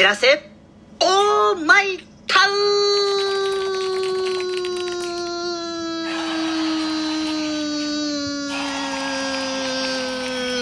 [0.00, 0.50] じらせ。
[1.00, 2.52] オーマイタウ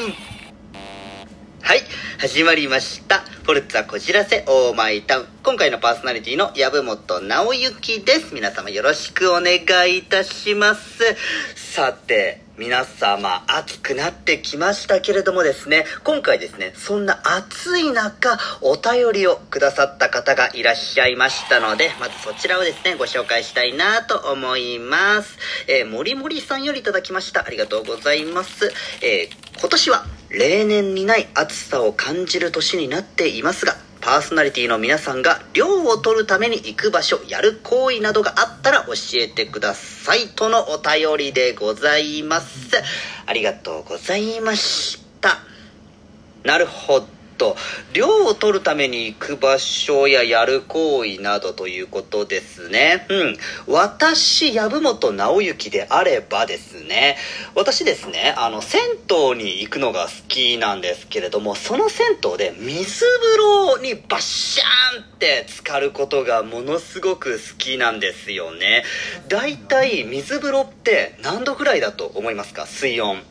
[0.08, 0.12] ン
[1.62, 1.82] はい
[2.18, 3.20] 始まりました。
[3.20, 4.44] フォルツァこじらせ。
[4.48, 8.34] オーマイタウン今回のパーソナリティの籔本直之です。
[8.34, 10.98] 皆様よろしくお願いいたします。
[11.54, 25.38] さて皆様暑くなってきましたけれどもですね今回ですねそんな暑い中お便りをくださった方がいらっしゃいましたのでまずそちらをですねご紹介したいなと思います。
[25.68, 27.46] えー、もりもりさんよりいただきました。
[27.46, 28.72] ありがとうございます。
[29.02, 33.76] えー、今年は例年にない暑さを感じる年になっていますが
[34.08, 42.74] パーソナリティの皆さんが涼を取るために行く場所やる行為などがあったら教えてくださいとのお便りでございます。
[43.26, 45.40] ありがとうございました。
[46.42, 47.17] なるほど。
[47.38, 47.56] と
[47.94, 53.06] 量を取るために行く場所ややる行為などということですね。
[53.08, 53.36] うん。
[53.66, 57.16] 私籔本直之であればですね。
[57.54, 68.84] 私ですねあの銭湯に行くのが好きなんですけれどもその銭湯で水風呂にバッシャーンって浸かることがものすごく好きなんですよね。
[69.28, 72.66] だいたい水風呂って何度ぐらいだと思いますか？
[72.66, 73.22] 水温。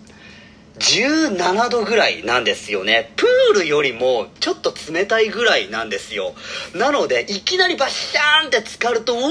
[0.80, 3.12] 17度ぐらいなんですよね。
[3.16, 6.34] プールよりもちょっと冷たいぐらいなんですよ。
[6.76, 9.30] なのでいきなりバッシャーンって浸かるとうわ冷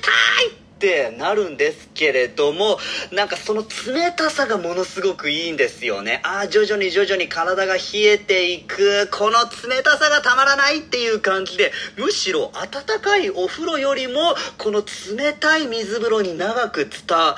[0.00, 0.10] た
[0.42, 2.78] いってなるんですけれども
[3.10, 6.20] なんかその冷たさがものすごくいいんですよね。
[6.22, 9.08] ああ徐々に徐々に体が冷えていく。
[9.10, 14.82] この冷たさがたまらないっていう感じでむしろ温かいお風呂よりもこの
[15.16, 17.36] 冷たい水風呂に長く伝わ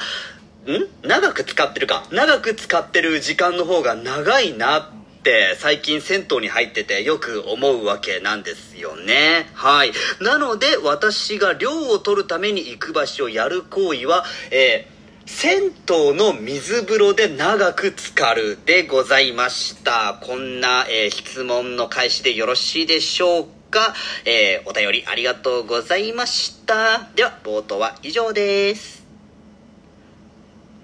[0.67, 1.09] ん？
[1.09, 2.05] 長く使ってるか。
[2.11, 4.91] 長く使ってる時間の方が長いなっ
[5.23, 9.49] て最近銭湯に入っててよく思うわけなんですよね。
[9.55, 9.93] はい。
[10.21, 20.19] なので私が涼を取るために行く場所をやる行為はえー銭湯の水風呂で長く浸かるでございました。
[20.21, 27.09] こんな、えー、質問の開始でよろしいでしょうか、えー、お便りありがとうございました。
[27.15, 29.00] では冒頭は以上です。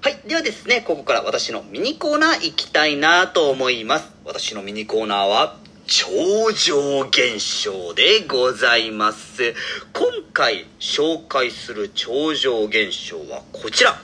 [0.06, 0.20] はい。
[0.24, 4.08] ではですね、ここから私のミニコーナー行きたいなと思います。
[4.24, 6.06] 私のミニコーナーは、超
[6.52, 9.52] 常現象でございます。
[9.92, 13.98] 今回紹介する超常現象はこちら。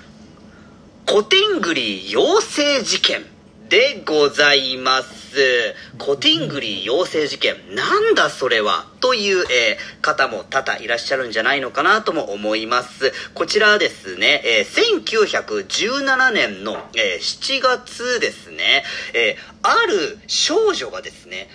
[1.06, 3.24] コティングリー妖精事件
[3.72, 5.74] でございます。
[5.96, 7.54] コティングリー妖精事件。
[7.74, 8.84] なんだそれは？
[9.00, 13.14] という、えー、方も多々いらっしゃるんじゃないのかなとも思います。
[13.32, 18.84] こちらですね、えー、1917年の、えー、7月ですね、
[19.14, 21.48] えある少女がですね、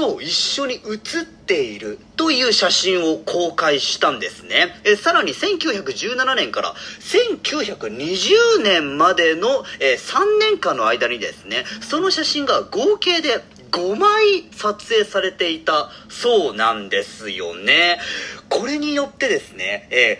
[0.00, 4.68] と一緒に写っているという写真を公開したんですね。
[4.84, 17.98] えさらに1917年から1920年までの、え3年間の間にですね、その写真が合計で5枚撮影されていたそうなんですよね。
[18.48, 20.18] これによってですね、え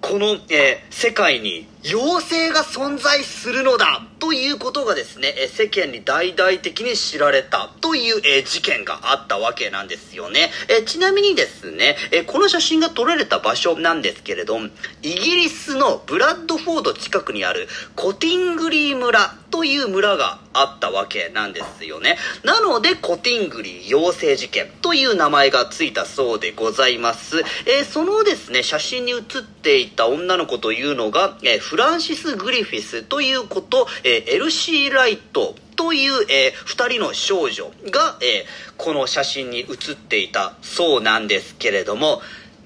[0.00, 10.50] ー、この、えー、世界に妖精が存在するのだということがですね、世間に大々的に知られたという事件があったわけなんですよね。
[10.84, 14.58] ちなみにですね、この写真が撮られた場所なんですけれど、
[15.00, 22.18] イギリスのブラッドフォード近くにあるコティングリー村という村があったわけなんですよね。
[22.44, 27.42] なので、コティングリー妖精事件という名前がついたそうでございます。
[27.64, 42.20] えそのですね、写真に写っていた女の子というのが、フランシス・グリフィスという子と、えエルシー・ライトという、えー、2人の少女が、えー、この写真に写っていたそうなんですけれども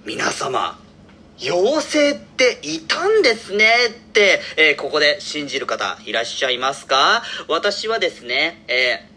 [0.07, 0.79] 皆様
[1.39, 7.23] 妖精っていたんですねって、えー、ここで信じる方いらっしゃいますか？
[7.49, 9.12] 私はですね、えー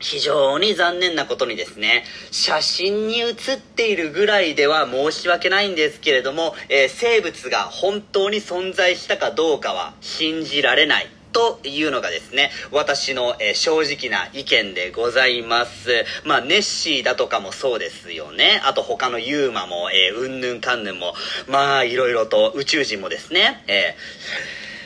[0.00, 11.08] 非常に残念なことにですね、写真に写っているぐらいでは申し訳ないんですけれども、えー、生物が本当に存在したかどうかは信じられない。
[11.34, 16.04] というのがですね、私の、えー、正直な意見でございます。
[16.24, 18.62] まあ、ネッシーだとかもそうですよね。
[18.64, 21.12] あと他のユーマも、えー、うんぬんかんぬんも、
[21.48, 23.96] まあ、いろいろと宇宙人もですね、え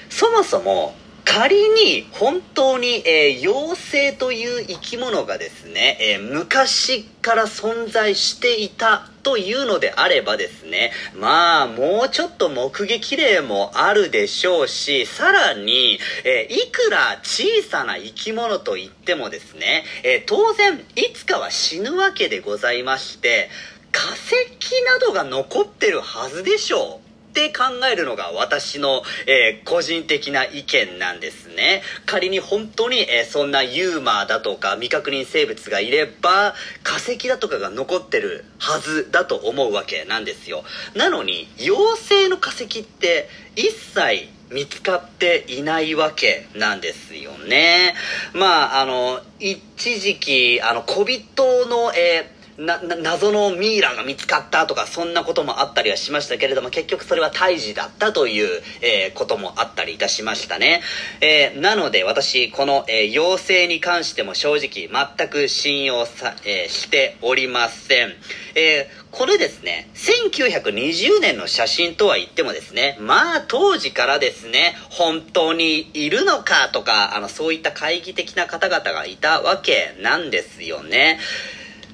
[0.08, 0.94] ー、そもそも、
[1.30, 23.50] 仮に本当に、えー、妖精という生き物がですね、えー、昔から存在していたというのであればですね、まあ、もうちょっと目撃例もあるでしょうし、さらに、えー、いくら小さな生き物といってもですね、え当然、いつかは死ぬわけでございまして、
[23.92, 27.07] 化石などが残ってるはずでしょう。
[27.38, 31.82] って考えるのが私の、えー、個人的な意見なんですね。
[32.04, 40.64] 仮に本当に、えー、そんなユーマーだとか未確認生物がいれば化石だとかが残ってるはずだと思うわけなんですよ。
[40.96, 47.94] なのに妖精の化石って一切見つかっていないわけなんですよね。
[48.32, 60.82] まあ、あの、一時期、あの、小人の、えーな、謎のミイラが見つかったとか、そんなこともあったりはしましたけれども、結局それは胎児だったという、えー、こともあったりいたしましたね。
[61.20, 68.12] えー、なので私、この、えー、妖精に関しても正直全く信用さ、えしておりません。
[68.56, 81.20] えこれですね、1920年の写真とは言ってもですね、まあ当時からですね、本当にいるのかとか、あの、そういった懐疑的な方々がいたわけなんですよね。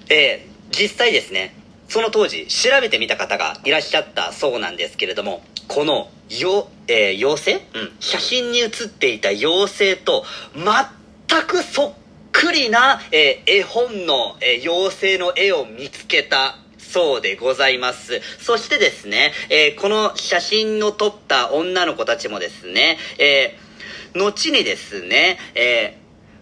[0.09, 1.55] えー実際ですね、
[1.89, 7.79] その当時調べてみた方がいらっしゃったそうなんですけれども、このよ、えー、妖精？
[7.79, 7.93] うん。
[8.01, 10.25] 写真に写っていた妖精と
[10.55, 11.93] 全くそっ
[12.33, 18.21] くりな、えー、絵本の、えー、妖精の絵を見つけたそうでございます。
[18.41, 25.99] そしてですね、えー、この写真を撮った女の子たちもですね、えー、後にですね、え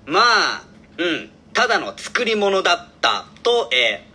[0.07, 0.65] ー、まあ、
[0.99, 4.12] うん、ただの作り物だったと、えー、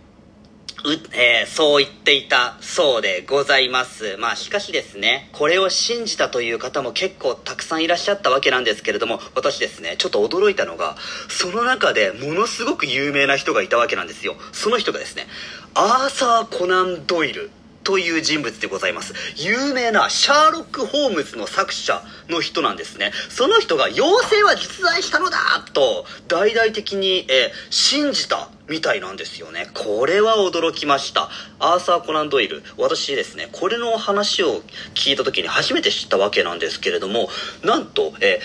[1.12, 4.16] えー、そう言っていたそうでございます。
[4.18, 10.96] まあしかしですね、これを信じたという方も結構たくさんいらっしゃったわけなんですけれども、私ですね、ちょっと驚いたのが、
[11.28, 14.36] その中でものすごく有名な人がいたわけなんですよ。
[14.52, 15.26] その人がですね、
[15.74, 17.50] アーサー・コナン・ドイル
[17.88, 19.14] という人物でございます。
[19.36, 23.12] 有名なシャーロック・ホームズの作者の人なんですね。
[23.30, 25.38] その人が妖精は実在したのだ
[25.72, 29.70] と大々的に、え信じたみたいなんですよね。
[29.72, 31.30] これは驚きました。
[31.60, 32.62] アーサー・コナン・ドイル。
[32.76, 34.60] 私ですね、これの話を
[34.92, 37.30] 聞いた時に初めて知ったわけなんですけれども、
[37.64, 38.42] なんと、え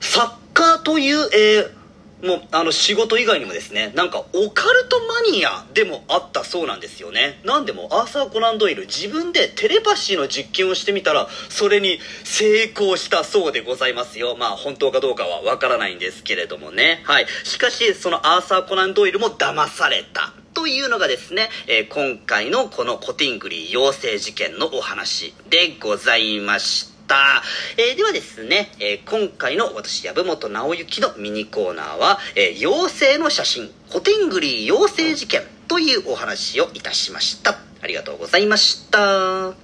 [0.00, 1.81] サッカーという、えー
[2.22, 7.40] もうあの仕事以外にもですねなんかオカルトマニアでもあったそうなんですよね。
[7.44, 14.36] なんでもアーサー・コナン・ドイル自分でテレパシーの実験をしてみたらそれに成功したそうでございますよ。
[14.36, 17.02] まあ本当かどうかはわからないんですけれどもね。
[17.04, 17.26] はい。
[17.44, 26.91] しかしそのアーサー・コナン・ドイルも騙されたというのがですね、えー、今回のこのコティングリー養成事件のお話でございました。
[27.12, 27.42] た。
[27.76, 37.58] えー、ではですね、えー、今回の私、籔本直之のミニコーナーは、えー、妖精の写真、コテングリー妖精事件というお話をいたしました。
[37.82, 38.98] ありがとうございました。
[38.98, 39.54] は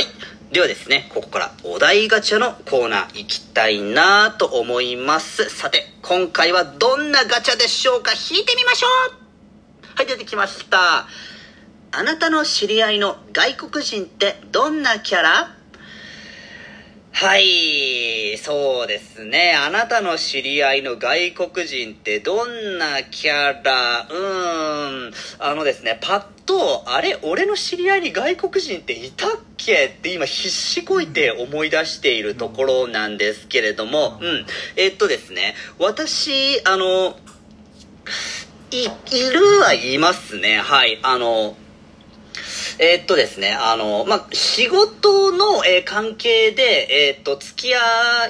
[0.00, 0.06] い。
[0.52, 5.48] ではですね、ここからお題ガチャのコーナー行きたいなと思います。
[5.50, 8.12] さて、今回はどんなガチャでしょうか？
[8.12, 8.90] 引いてみましょう
[9.96, 11.06] はい、出てきました。
[11.92, 15.56] あなたの知り合いの外国人ってどんなキャラ？
[17.12, 19.56] はい、そうですね。
[19.56, 24.06] あなたの知り合いの外国人ってどんなキャラ？
[24.08, 25.12] うーん。
[25.40, 29.86] あのですね、パッと、あれ俺の知り合いに外国人っていたっけ？
[29.86, 34.46] って今必死こいて思い出しているところなんですけれども、うん。
[34.76, 37.18] えっとですね、私、あの、
[38.70, 40.58] い、いるはいますね。
[40.58, 41.00] はい。
[41.02, 41.56] あの、
[42.82, 47.78] えー、っとですね、あの、まあ、仕事の、えー、関係で、えー、っと、付き合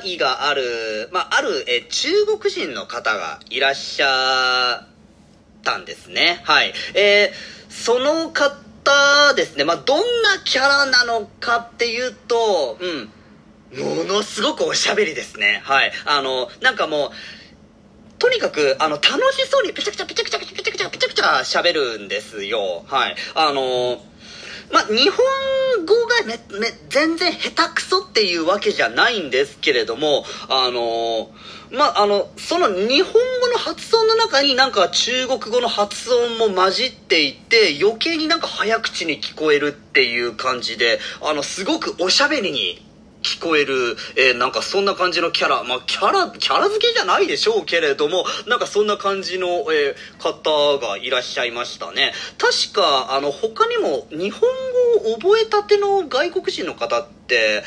[0.04, 4.86] いがある、まあ、ある、え中国人の方がいらっしゃっ
[5.62, 6.40] たんですね。
[6.42, 6.74] はい。
[6.94, 7.32] え
[7.68, 10.04] その方ですね、まあ、どんな
[10.44, 15.60] キャラなのかっていうと、うん、ものすごくおしゃべりですね。
[15.62, 15.92] はい。
[16.06, 17.10] あの、なんかもう、
[18.18, 22.84] とにかく、あの、楽しそうにペチャクチャペチャクチャペチャクチャペチャクチャ喋るんですよ。
[22.88, 23.14] はい。
[23.36, 24.02] あの
[24.72, 25.18] まあ、日本
[25.84, 31.30] 語がめ、め、全然下手くそっていうわけじゃないんですけれども、あの
[31.72, 42.89] まあ、あの、その日本語の発音の中になんか中国語の発音も混じっていて、余計になんか早口に聞こえるっていう感じで、あの、すごくおしゃべりに
[43.22, 52.12] 聞こえる、えー、なんかそんな感じのキャラ、まあ、キャラ、キャラ付けじゃないでしょうけれども、なんかそんな感じの、えー、方がいらっしゃいましたね。
[52.38, 54.40] 確か、あの、他にも日本
[55.04, 57.62] 語を覚えたての外国人の方って、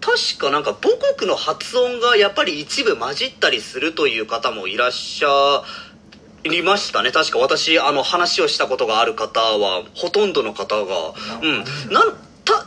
[0.00, 5.62] 確かなんか母国の発音がやっぱり一部混じったりするという方もいらっしゃ
[6.44, 7.10] いましたね。
[7.10, 11.14] 確か私あの話をしたことがある方はほとんどの方が。
[11.42, 11.92] うん。
[11.92, 12.14] なん
[12.44, 12.66] た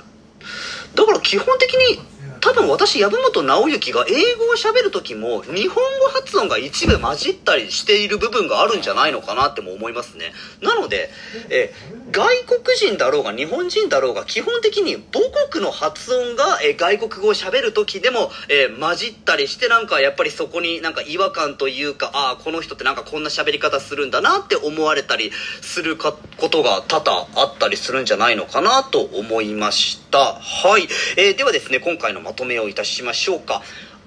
[0.96, 2.00] だから基本的に
[2.42, 10.34] 多分私籔本直之が英語を喋る時も日本語発音が一部混じったりしている部分があるんじゃないのかなっても思いますね。
[10.62, 11.10] なので
[11.50, 11.74] え
[12.12, 26.12] 外国人だろうが日本人だろうが基本的に母国の発音がえ外国語を喋る時でもえ混じったりしてなんかやっぱりそこになんか違和感というかああこの人ってなんかこんな喋り方するんだなって思われたりするこ
[26.50, 30.36] とが多々あったりするんじゃないのかなと思いました。
[30.36, 30.88] はい、
[31.18, 33.62] えーではですね今回のまとめをいたしましょうか。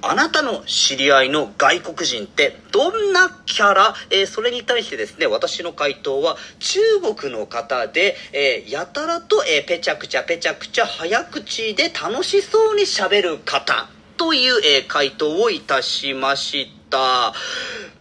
[0.07, 6.81] あなたの知り合いの外国人ってどんなキャラ、えーそれに対してですね、私の回答は中
[7.17, 17.33] 国の方で、えーやたらと、えーペチャクチャペチャクチャ早口で楽しそうに喋る方という、え回答をいたしました。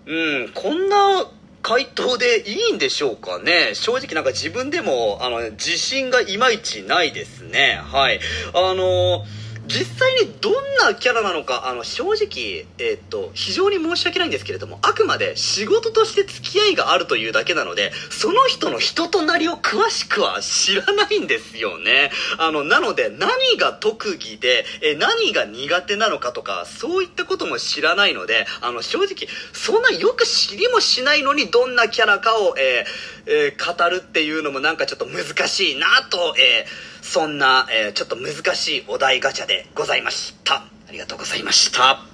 [0.06, 1.26] うん、こんな
[1.62, 3.74] 回答でいいんでしょうかね？
[3.74, 7.80] 正直なんか自分でもあの自信がいまいちないですね。
[7.82, 8.20] はい。
[8.54, 9.24] あの
[9.68, 22.12] 実際にどんなキャラなのかあの正直、えっと非常に申し訳ないんですけれどもあくまで仕事として付き合いがあるというだけなのでその人の人となりを詳しくは知らないんですよね。
[22.40, 42.06] あのなので何が特技でえ何が苦手なのかとかそういったことも知らないのであの正直そんなよく知りもしないのにどんなキャラかを、えーえー語るっていうのもなんかちょっと難しいなと、えーそんな、えーちょっと難しいお題ガチャでございましたありがとうございましたは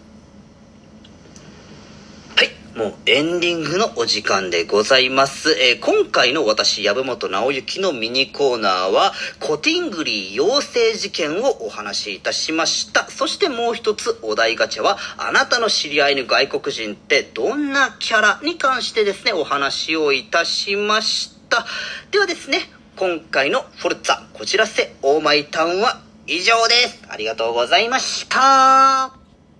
[2.43, 5.51] い、もうエンディングのお時間でございます。
[5.51, 13.09] えー今回の私、籔本直之のミニコーナーは、コティングリー養成事件をお話しいたしました。
[13.09, 21.65] そしてもう一つお題ガチャは、あなたの知り合いの外国人ってどんなキャラに関してですね、お話をいたしました。
[22.11, 27.01] ではですね、今回のフォルツァこちらせオーマイタウンは以上です。
[27.07, 29.13] ありがとうございました。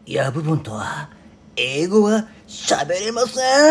[0.06, 1.10] ヤブボンとは、
[1.56, 3.70] 英語は喋れません。